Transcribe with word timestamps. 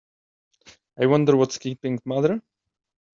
I 0.99 1.05
wonder 1.05 1.37
what's 1.37 1.59
keeping 1.59 1.99
mother? 2.05 2.41